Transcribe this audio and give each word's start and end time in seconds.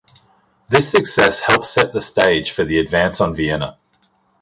This 0.67 0.89
success 0.89 1.41
helped 1.41 1.65
set 1.67 1.93
the 1.93 2.01
stage 2.01 2.49
for 2.49 2.65
the 2.65 2.79
advance 2.79 3.21
on 3.21 3.35
Vienna. 3.35 3.77